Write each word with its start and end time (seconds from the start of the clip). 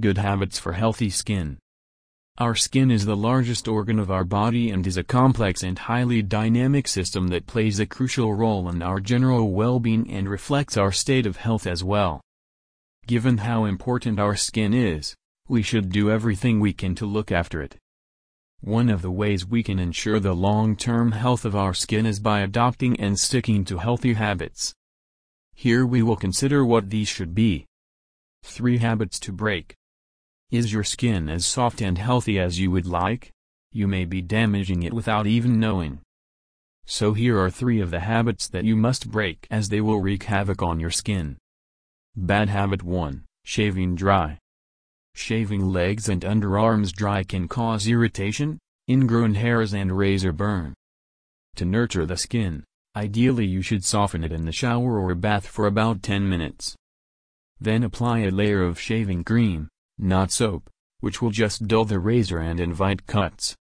Good 0.00 0.18
habits 0.18 0.60
for 0.60 0.74
healthy 0.74 1.10
skin. 1.10 1.58
Our 2.36 2.54
skin 2.54 2.88
is 2.90 3.04
the 3.04 3.16
largest 3.16 3.66
organ 3.66 3.98
of 3.98 4.12
our 4.12 4.22
body 4.22 4.70
and 4.70 4.86
is 4.86 4.96
a 4.96 5.02
complex 5.02 5.64
and 5.64 5.76
highly 5.76 6.22
dynamic 6.22 6.86
system 6.86 7.28
that 7.28 7.48
plays 7.48 7.80
a 7.80 7.86
crucial 7.86 8.32
role 8.34 8.68
in 8.68 8.80
our 8.80 9.00
general 9.00 9.50
well-being 9.50 10.08
and 10.08 10.28
reflects 10.28 10.76
our 10.76 10.92
state 10.92 11.26
of 11.26 11.38
health 11.38 11.66
as 11.66 11.82
well. 11.82 12.20
Given 13.08 13.38
how 13.38 13.64
important 13.64 14.20
our 14.20 14.36
skin 14.36 14.72
is, 14.72 15.16
we 15.48 15.62
should 15.62 15.90
do 15.90 16.12
everything 16.12 16.60
we 16.60 16.74
can 16.74 16.94
to 16.96 17.06
look 17.06 17.32
after 17.32 17.60
it. 17.60 17.74
One 18.60 18.90
of 18.90 19.02
the 19.02 19.10
ways 19.10 19.46
we 19.46 19.64
can 19.64 19.80
ensure 19.80 20.20
the 20.20 20.34
long-term 20.34 21.10
health 21.10 21.44
of 21.44 21.56
our 21.56 21.74
skin 21.74 22.06
is 22.06 22.20
by 22.20 22.40
adopting 22.40 23.00
and 23.00 23.18
sticking 23.18 23.64
to 23.64 23.78
healthy 23.78 24.12
habits. 24.12 24.72
Here 25.54 25.84
we 25.84 26.02
will 26.02 26.16
consider 26.16 26.64
what 26.64 26.90
these 26.90 27.08
should 27.08 27.34
be. 27.34 27.66
3 28.44 28.78
Habits 28.78 29.18
to 29.20 29.32
break. 29.32 29.74
Is 30.50 30.72
your 30.72 30.84
skin 30.84 31.28
as 31.28 31.44
soft 31.44 31.82
and 31.82 31.98
healthy 31.98 32.38
as 32.38 32.58
you 32.58 32.70
would 32.70 32.86
like? 32.86 33.30
You 33.70 33.86
may 33.86 34.06
be 34.06 34.22
damaging 34.22 34.82
it 34.82 34.94
without 34.94 35.26
even 35.26 35.60
knowing. 35.60 36.00
So 36.86 37.12
here 37.12 37.38
are 37.38 37.50
three 37.50 37.82
of 37.82 37.90
the 37.90 38.00
habits 38.00 38.48
that 38.48 38.64
you 38.64 38.74
must 38.74 39.10
break 39.10 39.46
as 39.50 39.68
they 39.68 39.82
will 39.82 40.00
wreak 40.00 40.22
havoc 40.22 40.62
on 40.62 40.80
your 40.80 40.90
skin. 40.90 41.36
Bad 42.16 42.48
habit 42.48 42.82
1, 42.82 43.24
shaving 43.44 43.94
dry. 43.94 44.38
Shaving 45.14 45.70
legs 45.70 46.08
and 46.08 46.22
underarms 46.22 46.92
dry 46.92 47.24
can 47.24 47.46
cause 47.46 47.86
irritation, 47.86 48.58
ingrown 48.88 49.34
hairs 49.34 49.74
and 49.74 49.98
razor 49.98 50.32
burn. 50.32 50.72
To 51.56 51.66
nurture 51.66 52.06
the 52.06 52.16
skin, 52.16 52.64
ideally 52.96 53.44
you 53.44 53.60
should 53.60 53.84
soften 53.84 54.24
it 54.24 54.32
in 54.32 54.46
the 54.46 54.52
shower 54.52 54.98
or 54.98 55.14
bath 55.14 55.46
for 55.46 55.66
about 55.66 56.02
10 56.02 56.26
minutes. 56.26 56.74
Then 57.60 57.82
apply 57.82 58.20
a 58.20 58.30
layer 58.30 58.62
of 58.62 58.80
shaving 58.80 59.24
cream, 59.24 59.68
not 59.98 60.30
soap, 60.30 60.70
which 61.00 61.20
will 61.20 61.30
just 61.30 61.66
dull 61.66 61.84
the 61.84 61.98
razor 61.98 62.38
and 62.38 62.60
invite 62.60 63.06
cuts. 63.06 63.56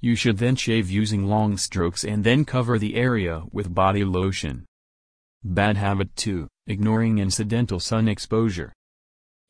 You 0.00 0.16
should 0.16 0.38
then 0.38 0.56
shave 0.56 0.90
using 0.90 1.26
long 1.26 1.56
strokes 1.56 2.04
and 2.04 2.24
then 2.24 2.44
cover 2.44 2.78
the 2.78 2.96
area 2.96 3.44
with 3.52 3.74
body 3.74 4.04
lotion. 4.04 4.66
Bad 5.44 5.76
habit 5.76 6.14
2, 6.16 6.48
ignoring 6.66 7.18
incidental 7.18 7.80
sun 7.80 8.08
exposure. 8.08 8.72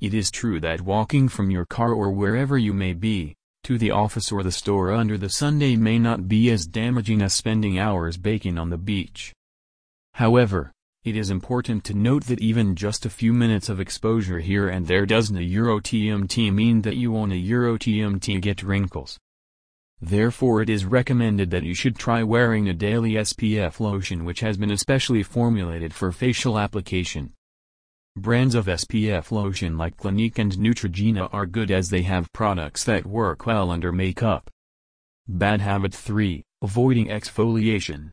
It 0.00 0.14
is 0.14 0.30
true 0.30 0.60
that 0.60 0.80
walking 0.80 1.28
from 1.28 1.50
your 1.50 1.64
car 1.64 1.92
or 1.92 2.10
wherever 2.10 2.58
you 2.58 2.72
may 2.72 2.92
be, 2.92 3.34
to 3.64 3.78
the 3.78 3.92
office 3.92 4.32
or 4.32 4.42
the 4.42 4.50
store 4.50 4.92
under 4.92 5.16
the 5.16 5.28
Sunday 5.28 5.76
may 5.76 5.98
not 5.98 6.28
be 6.28 6.50
as 6.50 6.66
damaging 6.66 7.22
as 7.22 7.32
spending 7.32 7.78
hours 7.78 8.16
baking 8.16 8.58
on 8.58 8.70
the 8.70 8.78
beach. 8.78 9.32
However, 10.14 10.72
it 11.04 11.16
is 11.16 11.30
important 11.30 11.82
to 11.82 11.94
note 11.94 12.26
that 12.26 12.40
even 12.40 12.76
just 12.76 13.04
a 13.04 13.10
few 13.10 13.32
minutes 13.32 13.68
of 13.68 13.80
exposure 13.80 14.38
here 14.38 14.68
and 14.68 14.86
there 14.86 15.04
doesn't 15.04 15.36
a 15.36 15.42
Euro 15.42 15.80
TMT 15.80 16.52
mean 16.52 16.82
that 16.82 16.94
you 16.94 17.10
won't 17.10 17.32
a 17.32 17.36
Euro 17.36 17.76
TMT 17.76 18.40
get 18.40 18.62
wrinkles. 18.62 19.18
Therefore 20.00 20.62
it 20.62 20.70
is 20.70 20.84
recommended 20.84 21.50
that 21.50 21.64
you 21.64 21.74
should 21.74 21.96
try 21.96 22.22
wearing 22.22 22.68
a 22.68 22.72
daily 22.72 23.14
SPF 23.14 23.80
lotion 23.80 24.24
which 24.24 24.40
has 24.40 24.56
been 24.56 24.70
especially 24.70 25.24
formulated 25.24 25.92
for 25.92 26.12
facial 26.12 26.56
application. 26.56 27.32
Brands 28.16 28.54
of 28.54 28.66
SPF 28.66 29.32
lotion 29.32 29.76
like 29.76 29.96
Clinique 29.96 30.38
and 30.38 30.52
Neutrogena 30.52 31.28
are 31.32 31.46
good 31.46 31.72
as 31.72 31.90
they 31.90 32.02
have 32.02 32.32
products 32.32 32.84
that 32.84 33.06
work 33.06 33.44
well 33.44 33.72
under 33.72 33.90
makeup. 33.90 34.48
Bad 35.26 35.60
habit 35.60 35.94
3, 35.94 36.44
avoiding 36.62 37.08
exfoliation. 37.08 38.10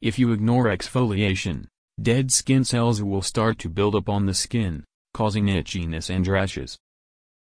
If 0.00 0.16
you 0.16 0.30
ignore 0.32 0.66
exfoliation, 0.66 1.66
Dead 2.02 2.32
skin 2.32 2.64
cells 2.64 3.00
will 3.02 3.22
start 3.22 3.58
to 3.60 3.68
build 3.68 3.94
up 3.94 4.08
on 4.08 4.26
the 4.26 4.34
skin, 4.34 4.82
causing 5.12 5.46
itchiness 5.46 6.10
and 6.10 6.26
rashes. 6.26 6.76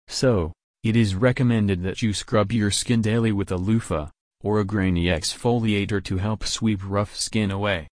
So, 0.06 0.52
it 0.82 0.96
is 0.96 1.14
recommended 1.14 1.82
that 1.82 2.02
you 2.02 2.12
scrub 2.12 2.52
your 2.52 2.70
skin 2.70 3.00
daily 3.00 3.32
with 3.32 3.50
a 3.50 3.56
loofah, 3.56 4.10
or 4.42 4.60
a 4.60 4.64
grainy 4.64 5.06
exfoliator 5.06 6.04
to 6.04 6.18
help 6.18 6.44
sweep 6.44 6.80
rough 6.84 7.16
skin 7.16 7.50
away. 7.50 7.88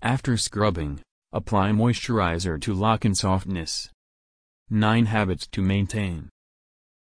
After 0.00 0.38
scrubbing, 0.38 1.00
apply 1.32 1.72
moisturizer 1.72 2.58
to 2.62 2.72
lock 2.72 3.04
in 3.04 3.14
softness. 3.14 3.90
9 4.70 5.04
Habits 5.06 5.46
to 5.48 5.60
maintain. 5.60 6.30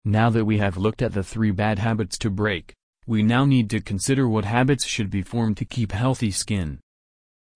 Now 0.03 0.29
that 0.31 0.43
we 0.43 0.57
have 0.57 0.75
looked 0.75 1.01
at 1.01 1.13
the 1.13 1.23
three 1.23 1.51
bad 1.51 1.79
habits 1.79 2.17
to 2.19 2.29
break, 2.29 2.73
we 3.07 3.23
now 3.23 3.45
need 3.45 3.69
to 3.69 3.79
consider 3.79 4.27
what 4.27 4.43
habits 4.43 4.85
should 4.85 5.09
be 5.09 5.21
formed 5.21 5.55
to 5.57 5.65
keep 5.65 5.93
healthy 5.93 6.29
skin. 6.29 6.79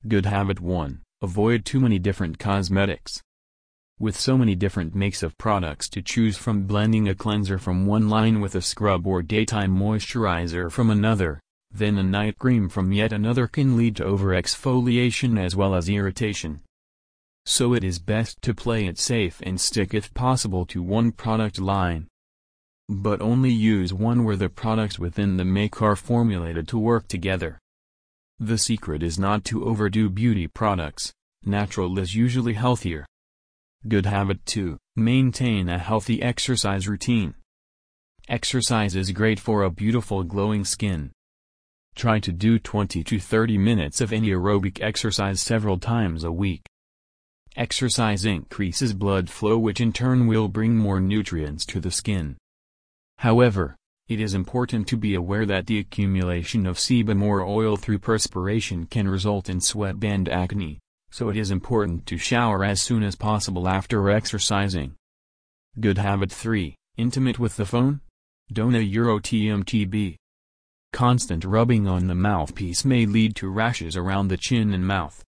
Good 0.07 0.25
habit 0.25 0.61
1. 0.61 1.01
Avoid 1.22 1.66
too 1.66 1.81
many 1.81 2.00
different 2.00 2.40
cosmetics. 2.40 3.22
With 4.00 4.18
so 4.18 4.38
many 4.38 4.56
different 4.56 4.96
makes 4.96 5.22
of 5.22 5.38
products 5.38 5.90
to 5.90 6.02
choose 6.02 6.38
from 6.38 6.63
blending 6.63 7.09
a 7.09 7.13
cleanser 7.13 7.57
from 7.57 7.85
one 7.85 8.07
line 8.07 8.40
with 8.40 8.56
a 8.56 8.62
scrub 8.62 9.06
or 9.06 9.22
daytime 9.22 9.78
moisturizer 9.78 10.72
from 10.72 10.90
another, 10.90 11.41
then 11.69 11.97
a 11.97 12.03
night 12.03 12.40
cream 12.40 12.69
from 12.69 12.94
yet 12.94 13.12
another 13.12 13.47
can 13.47 13.75
lead 13.75 13.97
to 13.97 14.06
over-exfoliation 14.06 15.38
as 15.38 15.57
well 15.57 15.75
as 15.75 15.90
irritation. 15.90 16.62
So 17.46 17.74
it 17.74 17.84
is 17.84 18.00
best 18.00 18.41
to 18.44 18.53
play 18.53 18.86
it 18.86 18.97
safe 18.97 19.41
and 19.44 19.59
stick 19.59 19.94
if 19.94 20.13
possible 20.13 20.66
to 20.68 20.81
one 20.81 21.12
product 21.12 21.59
line. 21.59 22.07
But 22.88 23.19
only 23.19 23.51
use 23.51 23.91
one 23.91 24.24
where 24.24 24.38
the 24.38 24.47
products 24.47 24.97
within 24.97 25.36
the 25.36 25.44
make 25.44 25.81
are 25.81 25.97
formulated 25.97 26.69
to 26.69 26.80
work 26.80 27.09
together. 27.09 27.59
The 28.41 28.57
secret 28.57 29.03
is 29.03 29.19
not 29.19 29.44
to 29.45 29.66
overdo 29.66 30.09
beauty 30.09 30.47
products, 30.47 31.11
natural 31.44 32.00
is 32.00 32.16
usually 32.16 32.53
healthier. 32.53 33.05
Good 33.85 34.05
habit 34.05 34.45
2, 34.45 34.77
maintain 34.95 35.67
a 35.67 35.77
healthy 35.77 36.22
exercise 36.22 36.88
routine. 36.88 37.35
Exercise 38.29 38.95
is 38.95 39.11
great 39.11 39.41
for 39.41 39.63
a 39.63 39.69
beautiful 39.69 40.23
glowing 40.23 40.63
skin. 40.63 41.11
Try 41.95 42.19
to 42.19 42.31
do 42.31 42.59
20 42.59 43.03
to 43.03 43.19
30 43.19 43.57
minutes 43.57 44.00
of 44.00 44.13
any 44.13 44.29
aerobic 44.29 44.81
exercise 44.81 45.41
several 45.41 45.77
times 45.77 46.23
a 46.23 46.31
week. 46.31 46.61
Exercise 47.57 48.23
increases 48.23 48.94
blood 48.94 49.29
flow 49.29 49.57
which 49.57 49.81
in 49.81 49.91
turn 49.91 50.27
will 50.27 50.47
bring 50.47 50.77
more 50.77 51.01
nutrients 51.01 51.66
to 51.66 51.81
the 51.81 51.91
skin. 51.91 52.38
However, 53.17 53.75
it 54.09 54.19
is 54.19 54.33
important 54.33 54.87
to 54.87 54.97
be 54.97 55.13
aware 55.13 55.45
that 55.45 55.67
the 55.67 55.77
accumulation 55.77 56.65
of 56.65 56.77
sebum 56.77 57.21
or 57.21 57.43
oil 57.43 57.77
through 57.77 57.99
perspiration 57.99 58.87
can 58.87 59.07
result 59.07 59.49
in 59.49 59.61
sweat 59.61 59.91
sweatband 59.91 60.27
acne, 60.27 60.79
so 61.11 61.29
it 61.29 61.37
is 61.37 61.51
important 61.51 62.07
to 62.07 62.17
shower 62.17 62.65
as 62.65 62.81
soon 62.81 63.03
as 63.03 63.15
possible 63.15 63.69
after 63.69 64.09
exercising. 64.09 64.95
Good 65.79 65.99
habit 65.99 66.31
3, 66.31 66.75
intimate 66.97 67.37
with 67.37 67.55
the 67.55 67.67
phone? 67.67 68.01
Don't 68.51 68.73
a 68.73 68.79
Euro 68.79 69.19
TMTB. 69.19 70.15
Constant 70.91 71.45
rubbing 71.45 71.87
on 71.87 72.07
the 72.07 72.15
mouthpiece 72.15 72.83
may 72.83 73.05
lead 73.05 73.35
to 73.35 73.47
rashes 73.47 73.95
around 73.95 74.29
the 74.29 74.37
chin 74.37 74.73
and 74.73 74.87
mouth. 74.87 75.23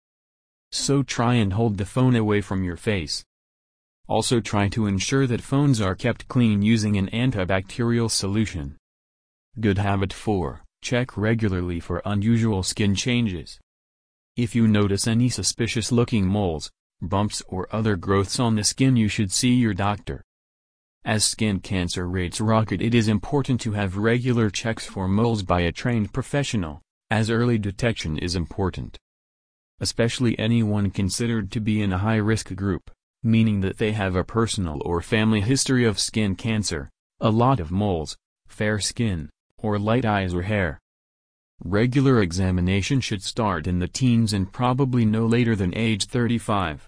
So 0.71 1.01
try 1.01 1.33
and 1.33 1.53
hold 1.53 1.79
the 1.79 1.85
phone 1.85 2.15
away 2.15 2.41
from 2.41 2.63
your 2.63 2.77
face. 2.77 3.23
Also 4.09 4.40
try 4.40 4.69
to 4.69 4.88
ensure 4.88 5.28
that 5.28 5.41
phones 5.41 5.81
are 5.81 5.94
kept 5.94 6.29
clean 6.29 6.62
using 6.62 6.95
an 6.95 7.09
antibacterial 7.09 8.09
solution. 8.09 8.78
Good 9.59 9.78
habit 9.78 10.13
4. 10.13 10.62
Check 10.81 11.18
regularly 11.18 11.81
for 11.81 12.01
unusual 12.06 12.63
skin 12.63 12.95
changes. 12.95 13.59
If 14.38 14.56
you 14.56 14.66
notice 14.66 15.07
any 15.07 15.28
suspicious 15.28 15.91
looking 15.91 16.25
moles, 16.25 16.72
bumps 17.01 17.44
or 17.50 17.68
other 17.75 17.97
growths 17.97 18.40
on 18.40 18.56
the 18.56 18.63
skin 18.63 18.95
you 18.95 19.09
should 19.09 19.31
see 19.31 19.56
your 19.56 19.73
doctor. 19.73 20.24
As 21.03 21.25
skin 21.25 21.59
cancer 21.59 22.07
rates 22.07 22.39
rocket 22.39 22.81
it 22.81 22.95
is 22.95 23.09
important 23.09 23.59
to 23.62 23.74
have 23.74 23.97
regular 23.97 24.50
checks 24.50 24.85
for 24.85 25.09
moles 25.09 25.44
by 25.44 25.62
a 25.62 25.72
trained 25.74 26.13
professional, 26.13 26.81
as 27.09 27.29
early 27.29 27.57
detection 27.57 28.18
is 28.18 28.35
important. 28.38 28.97
Especially 29.81 30.39
anyone 30.39 30.91
considered 30.91 31.51
to 31.51 31.59
be 31.59 31.81
in 31.81 31.91
a 31.91 31.97
high-risk 31.97 32.56
group 32.56 32.89
meaning 33.27 33.61
that 33.61 33.77
they 33.77 33.91
have 33.91 34.15
a 34.15 34.23
personal 34.23 34.81
or 34.85 35.01
family 35.01 35.41
history 35.41 35.85
of 35.85 35.99
skin 35.99 36.35
cancer, 36.35 36.89
a 37.19 37.29
lot 37.29 37.59
of 37.59 37.69
moles, 37.69 38.15
fair 38.47 38.79
skin, 38.79 39.29
or 39.57 39.77
light 39.77 40.06
eyes 40.06 40.33
or 40.33 40.44
hair. 40.44 40.79
Regular 41.63 42.21
examination 42.21 43.01
should 43.01 43.21
start 43.21 43.68
in 43.68 43.79
the 43.79 43.88
teens 43.88 44.31
and 44.31 44.51
probably 44.51 45.06
no 45.06 45.25
later 45.25 45.56
than 45.56 45.75
age 45.75 46.06
35. 46.06 46.88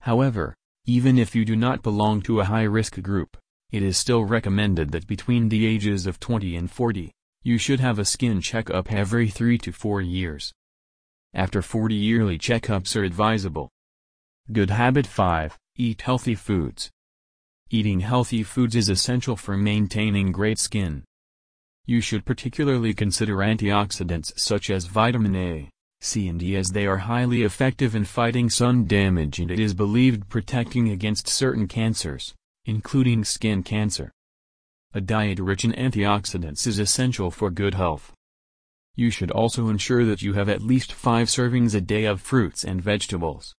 However, 0.00 0.54
even 0.86 1.18
if 1.18 1.34
you 1.34 1.44
do 1.44 1.56
not 1.56 1.82
belong 1.82 2.22
to 2.22 2.40
a 2.40 2.44
high-risk 2.44 3.02
group, 3.02 3.36
it 3.70 3.82
is 3.82 3.98
still 3.98 4.24
recommended 4.24 4.92
that 4.92 5.06
between 5.06 5.48
the 5.48 5.66
ages 5.66 6.06
of 6.06 6.20
20 6.20 6.56
and 6.56 6.70
40, 6.70 7.10
you 7.42 7.58
should 7.58 7.80
have 7.80 7.98
a 7.98 8.04
skin 8.04 8.40
checkup 8.40 8.92
every 8.92 9.28
3 9.28 9.58
to 9.58 9.72
4 9.72 10.00
years. 10.02 10.52
After 11.34 11.62
40 11.62 11.94
yearly 11.94 12.38
checkups 12.38 12.96
are 12.96 13.04
advisable. 13.04 13.70
Good 14.50 14.70
habit 14.70 15.06
5, 15.06 15.58
eat 15.76 16.00
healthy 16.00 16.34
foods. 16.34 16.88
Eating 17.68 18.00
healthy 18.00 18.42
foods 18.42 18.76
is 18.76 18.88
essential 18.88 19.36
for 19.36 19.58
maintaining 19.58 20.32
great 20.32 20.58
skin. 20.58 21.04
You 21.84 22.00
should 22.00 22.24
particularly 22.24 22.94
consider 22.94 23.36
antioxidants 23.36 24.32
such 24.38 24.70
as 24.70 24.86
vitamin 24.86 25.36
A, 25.36 25.70
C 26.00 26.28
and 26.28 26.42
E 26.42 26.56
as 26.56 26.70
they 26.70 26.86
are 26.86 26.96
highly 26.96 27.42
effective 27.42 27.94
in 27.94 28.06
fighting 28.06 28.48
sun 28.48 28.86
damage 28.86 29.38
and 29.38 29.50
it 29.50 29.60
is 29.60 29.74
believed 29.74 30.30
protecting 30.30 30.88
against 30.88 31.28
certain 31.28 31.68
cancers, 31.68 32.34
including 32.64 33.24
skin 33.24 33.62
cancer. 33.62 34.10
A 34.94 35.02
diet 35.02 35.40
rich 35.40 35.66
in 35.66 35.72
antioxidants 35.72 36.66
is 36.66 36.78
essential 36.78 37.30
for 37.30 37.50
good 37.50 37.74
health. 37.74 38.14
You 38.94 39.10
should 39.10 39.30
also 39.30 39.68
ensure 39.68 40.06
that 40.06 40.22
you 40.22 40.32
have 40.32 40.48
at 40.48 40.62
least 40.62 40.90
5 40.90 41.28
servings 41.28 41.74
a 41.74 41.82
day 41.82 42.06
of 42.06 42.22
fruits 42.22 42.64
and 42.64 42.80
vegetables. 42.80 43.54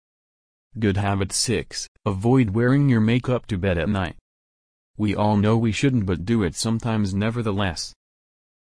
Good 0.78 0.98
habit 0.98 1.32
6. 1.32 1.90
Avoid 2.06 2.52
wearing 2.52 2.90
your 2.90 3.02
makeup 3.02 3.48
to 3.48 3.58
bed 3.58 3.80
at 3.80 3.90
night. 3.90 4.16
We 4.98 5.16
all 5.16 5.36
know 5.36 5.58
we 5.58 5.72
shouldn't 5.72 6.06
but 6.06 6.26
do 6.26 6.44
it 6.44 6.54
sometimes 6.54 7.12
nevertheless. 7.12 7.92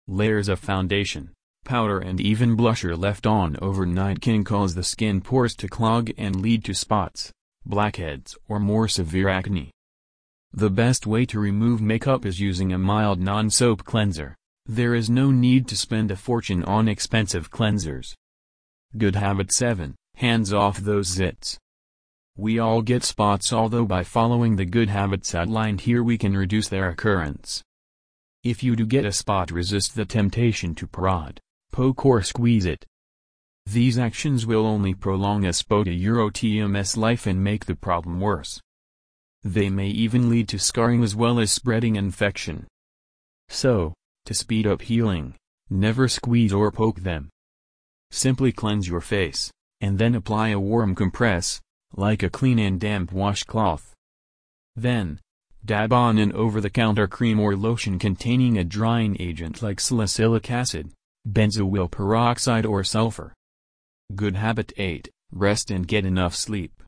Layers 0.09 0.49
of 0.49 0.59
foundation, 0.59 1.31
powder 1.65 2.01
and 2.01 2.21
even 2.21 2.57
blusher 2.57 2.99
left 2.99 3.25
on 3.25 3.57
overnight 3.63 4.21
can 4.21 4.43
cause 4.43 4.75
the 4.75 4.83
skin 4.83 5.21
pores 5.21 5.55
to 5.55 5.69
clog 5.69 6.11
and 6.19 6.43
lead 6.43 6.65
to 6.65 6.75
spots, 6.75 7.31
blackheads 7.65 8.37
or 8.49 8.59
more 8.59 8.89
severe 8.89 9.29
acne. 9.29 9.71
The 10.53 10.71
best 10.71 11.07
way 11.07 11.25
to 11.27 11.39
remove 11.39 11.81
makeup 11.81 12.27
is 12.27 12.41
using 12.41 12.73
a 12.73 12.79
mild 12.79 13.21
non-soap 13.21 13.85
cleanser. 13.85 14.35
There 14.67 14.97
is 14.97 15.09
no 15.09 15.31
need 15.31 15.69
to 15.69 15.77
spend 15.77 16.11
a 16.11 16.17
fortune 16.17 16.65
on 16.65 16.89
expensive 16.89 17.53
cleansers. 17.53 18.13
Good 18.99 19.15
habit 19.15 19.53
7, 19.53 19.95
hands 20.17 20.53
off 20.53 20.79
those 20.79 21.17
zits. 21.17 21.59
We 22.37 22.59
all 22.59 22.81
get 22.81 23.05
spots 23.05 23.53
although 23.53 23.85
by 23.85 24.05
following 24.05 24.57
the 24.57 24.65
good 24.65 24.89
habits 24.89 25.35
outlined 25.35 25.83
here 25.83 26.03
we 26.03 26.17
can 26.17 26.35
reduce 26.35 26.69
their 26.69 26.89
occurrence. 26.89 27.63
If 28.43 28.63
you 28.63 28.75
do 28.75 28.87
get 28.87 29.05
a 29.05 29.13
spot 29.13 29.51
resist 29.51 29.95
the 29.95 30.07
temptation 30.07 30.75
to 30.77 30.87
prod, 30.87 31.39
poke 31.73 32.07
or 32.07 32.23
squeeze 32.23 32.65
it. 32.65 32.87
These 33.67 33.99
actions 33.99 34.47
will 34.47 34.67
only 34.67 34.95
prolong 34.95 35.45
a 35.45 35.51
spota 35.51 35.97
euro 35.97 36.31
TMS 36.31 36.97
life 36.97 37.27
and 37.27 37.45
make 37.45 37.67
the 37.67 37.77
problem 37.77 38.19
worse. 38.19 38.61
They 39.45 39.69
may 39.69 39.89
even 39.89 40.31
lead 40.31 40.49
to 40.49 40.59
scarring 40.59 41.03
as 41.03 41.15
well 41.15 41.39
as 41.39 41.53
spreading 41.53 41.97
infection. 41.97 42.67
So, 43.49 43.93
to 44.25 44.35
speed 44.35 44.67
up 44.67 44.83
healing, 44.83 45.35
never 45.69 46.09
squeeze 46.09 46.53
or 46.53 46.73
poke 46.73 47.01
them. 47.01 47.29
Simply 48.11 48.53
cleanse 48.53 48.89
your 48.89 49.01
face, 49.01 49.51
and 49.81 49.99
then 49.99 50.15
apply 50.15 50.49
a 50.49 50.61
warm 50.61 50.95
compress, 50.95 51.61
like 51.95 52.23
a 52.23 52.31
clean 52.31 52.59
and 52.59 52.81
damp 52.81 53.13
washcloth. 53.13 53.93
Then, 54.77 55.21
dab 55.65 55.93
on 55.93 56.19
an 56.19 56.33
over-the-counter 56.33 57.09
cream 57.09 57.39
or 57.39 57.55
lotion 57.55 57.99
containing 57.99 58.59
a 58.59 58.65
drying 58.65 59.17
agent 59.21 59.63
like 59.63 59.81
salicylic 59.81 60.51
acid, 60.51 60.91
benzoyl 61.29 61.91
peroxide 61.91 62.67
or 62.67 62.83
sulfur. 62.83 63.35
Good 64.15 64.37
habit 64.37 64.73
8, 64.77 65.09
rest 65.31 65.71
and 65.71 65.87
get 65.87 66.05
enough 66.05 66.35
sleep. 66.35 66.83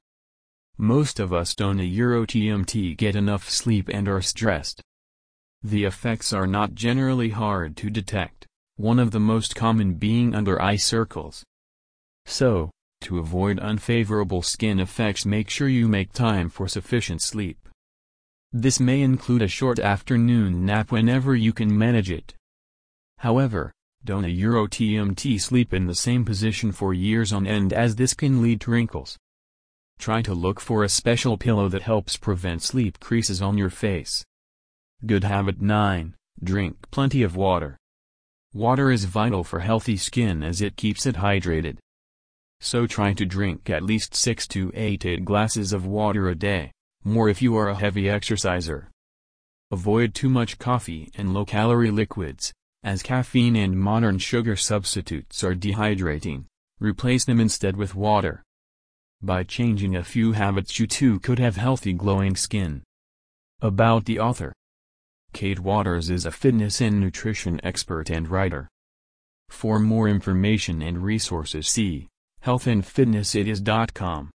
Most 0.76 1.20
of 1.20 1.32
us 1.32 1.54
don't 1.54 1.78
a 1.78 1.84
Euro 1.84 2.26
TMT 2.26 2.96
get 2.96 3.14
enough 3.14 3.48
sleep 3.48 3.88
and 3.88 4.08
are 4.08 4.20
stressed. 4.20 4.82
The 5.62 5.84
effects 5.84 6.32
are 6.32 6.46
not 6.46 6.74
generally 6.74 7.30
hard 7.30 7.76
to 7.78 7.90
detect, 7.90 8.46
one 8.76 8.98
of 8.98 9.12
the 9.12 9.20
most 9.20 9.54
common 9.54 9.94
being 9.94 10.34
under 10.34 10.60
eye 10.60 10.76
circles. 10.76 11.44
So, 12.26 12.70
to 13.04 13.18
avoid 13.18 13.58
unfavorable 13.58 14.42
skin 14.42 14.80
effects 14.80 15.24
make 15.24 15.48
sure 15.48 15.68
you 15.68 15.88
make 15.88 16.12
time 16.12 16.48
for 16.48 16.68
sufficient 16.68 17.22
sleep. 17.22 17.68
This 18.52 18.78
may 18.78 19.00
include 19.00 19.42
a 19.42 19.48
short 19.48 19.78
afternoon 19.78 20.64
nap 20.64 20.92
whenever 20.92 21.34
you 21.34 21.52
can 21.52 21.76
manage 21.76 22.10
it. 22.10 22.34
However, 23.18 23.72
don't 24.04 24.24
a 24.24 24.28
Euro 24.28 24.66
TMT 24.66 25.40
sleep 25.40 25.72
in 25.72 25.86
the 25.86 25.94
same 25.94 26.24
position 26.24 26.72
for 26.72 26.92
years 26.92 27.32
on 27.32 27.46
end 27.46 27.72
as 27.72 27.96
this 27.96 28.14
can 28.14 28.42
lead 28.42 28.60
to 28.60 28.70
wrinkles. 28.70 29.16
Try 29.98 30.20
to 30.22 30.34
look 30.34 30.60
for 30.60 30.84
a 30.84 30.88
special 30.88 31.38
pillow 31.38 31.68
that 31.68 31.82
helps 31.82 32.16
prevent 32.16 32.62
sleep 32.62 33.00
creases 33.00 33.40
on 33.40 33.56
your 33.56 33.70
face. 33.70 34.24
Good 35.06 35.24
habit 35.24 35.60
9, 35.60 36.14
drink 36.42 36.76
plenty 36.90 37.22
of 37.22 37.36
water. 37.36 37.78
Water 38.52 38.90
is 38.90 39.04
vital 39.04 39.42
for 39.42 39.60
healthy 39.60 39.96
skin 39.96 40.42
as 40.42 40.60
it 40.60 40.76
keeps 40.76 41.06
it 41.06 41.16
hydrated. 41.16 41.78
So 42.64 42.86
try 42.86 43.12
to 43.12 43.26
drink 43.26 43.68
at 43.68 43.82
least 43.82 44.14
6 44.14 44.46
to 44.48 44.72
8 44.74 45.04
8 45.04 45.24
glasses 45.26 45.74
of 45.74 45.84
water 45.84 46.30
a 46.30 46.34
day, 46.34 46.72
more 47.04 47.28
if 47.28 47.42
you 47.42 47.54
are 47.56 47.68
a 47.68 47.74
heavy 47.74 48.08
exerciser. 48.08 48.90
Avoid 49.70 50.14
too 50.14 50.30
much 50.30 50.58
coffee 50.58 51.10
and 51.14 51.34
low-calorie 51.34 51.90
liquids, 51.90 52.54
as 52.82 53.02
caffeine 53.02 53.54
and 53.54 53.78
modern 53.78 54.16
sugar 54.16 54.56
substitutes 54.56 55.44
are 55.44 55.54
dehydrating. 55.54 56.46
Replace 56.80 57.26
them 57.26 57.38
instead 57.38 57.76
with 57.76 57.94
water. 57.94 58.42
By 59.20 59.42
changing 59.42 59.94
a 59.94 60.02
few 60.02 60.32
habits 60.32 60.80
you 60.80 60.86
too 60.86 61.20
could 61.20 61.38
have 61.38 61.56
healthy 61.56 61.92
glowing 61.92 62.34
skin. 62.34 62.82
About 63.60 64.06
the 64.06 64.18
author 64.18 64.54
Kate 65.34 65.60
Waters 65.60 66.08
is 66.08 66.24
a 66.24 66.32
fitness 66.32 66.80
and 66.80 66.98
nutrition 66.98 67.60
expert 67.62 68.08
and 68.08 68.26
writer. 68.26 68.70
For 69.50 69.78
more 69.78 70.08
information 70.08 70.80
and 70.80 71.04
resources 71.04 71.68
see 71.68 72.08
healthandfitnessitis.com. 72.44 74.30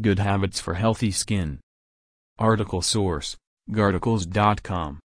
Good 0.00 0.18
habits 0.18 0.60
for 0.60 0.74
healthy 0.74 1.10
skin. 1.10 1.60
Article 2.38 2.82
source, 2.82 3.36
Garticles.com. 3.70 5.01